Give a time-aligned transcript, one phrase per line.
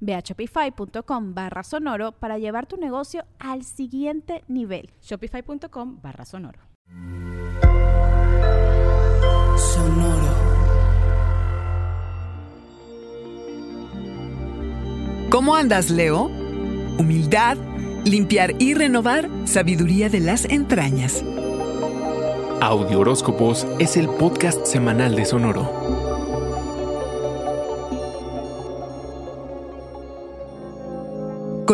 [0.00, 4.90] Ve a shopify.com barra sonoro para llevar tu negocio al siguiente nivel.
[5.02, 6.60] Shopify.com barra sonoro.
[9.56, 10.48] Sonoro.
[15.30, 16.24] ¿Cómo andas, Leo?
[16.98, 17.58] Humildad,
[18.04, 21.22] limpiar y renovar, sabiduría de las entrañas.
[22.60, 25.87] Audio Horóscopos es el podcast semanal de Sonoro.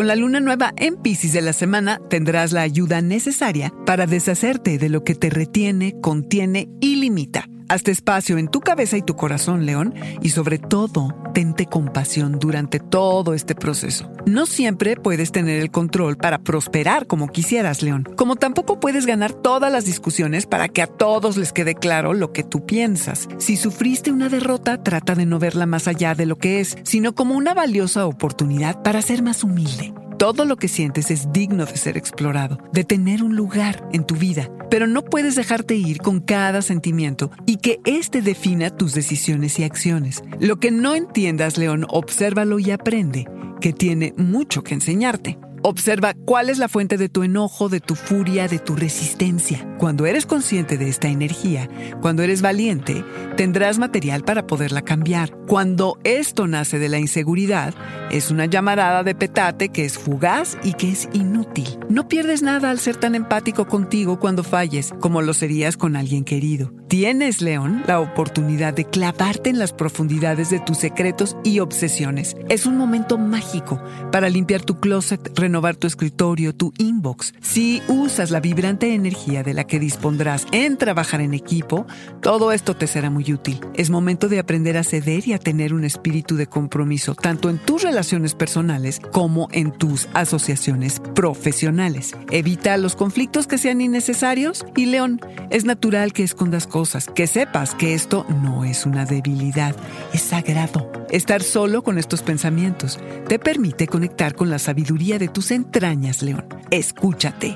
[0.05, 4.77] Con la luna nueva en Pisces de la semana tendrás la ayuda necesaria para deshacerte
[4.77, 7.49] de lo que te retiene, contiene y limita.
[7.67, 12.79] Hazte espacio en tu cabeza y tu corazón, León, y sobre todo, tente compasión durante
[12.79, 14.11] todo este proceso.
[14.27, 19.33] No siempre puedes tener el control para prosperar como quisieras, León, como tampoco puedes ganar
[19.33, 23.27] todas las discusiones para que a todos les quede claro lo que tú piensas.
[23.39, 27.15] Si sufriste una derrota, trata de no verla más allá de lo que es, sino
[27.15, 29.91] como una valiosa oportunidad para ser más humilde.
[30.17, 34.15] Todo lo que sientes es digno de ser explorado, de tener un lugar en tu
[34.15, 39.59] vida, pero no puedes dejarte ir con cada sentimiento y que éste defina tus decisiones
[39.59, 40.23] y acciones.
[40.39, 43.27] Lo que no entiendas, León, obsérvalo y aprende,
[43.59, 45.37] que tiene mucho que enseñarte.
[45.63, 49.67] Observa cuál es la fuente de tu enojo, de tu furia, de tu resistencia.
[49.77, 51.69] Cuando eres consciente de esta energía,
[52.01, 53.03] cuando eres valiente,
[53.35, 55.35] tendrás material para poderla cambiar.
[55.47, 57.73] Cuando esto nace de la inseguridad,
[58.09, 61.79] es una llamarada de petate que es fugaz y que es inútil.
[61.89, 66.23] No pierdes nada al ser tan empático contigo cuando falles, como lo serías con alguien
[66.23, 66.71] querido.
[66.87, 72.37] Tienes, León, la oportunidad de clavarte en las profundidades de tus secretos y obsesiones.
[72.47, 73.81] Es un momento mágico
[74.11, 77.33] para limpiar tu closet, renovar tu escritorio, tu inbox.
[77.41, 81.85] Si usas la vibrante energía de la que dispondrás en trabajar en equipo,
[82.21, 83.59] todo esto te será muy útil.
[83.75, 87.57] Es momento de aprender a ceder y a tener un espíritu de compromiso, tanto en
[87.57, 92.15] tus relaciones personales como en tus asociaciones profesionales.
[92.31, 97.75] Evita los conflictos que sean innecesarios y León, es natural que escondas cosas, que sepas
[97.75, 99.75] que esto no es una debilidad,
[100.13, 100.91] es sagrado.
[101.09, 106.45] Estar solo con estos pensamientos te permite conectar con la sabiduría de tus entrañas, León.
[106.71, 107.55] Escúchate.